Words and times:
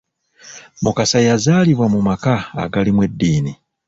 Mukasa 0.83 1.19
yazaalibwa 1.27 1.85
mu 1.93 1.99
maka 2.07 2.33
agalimu 2.63 3.01
eddiini. 3.07 3.53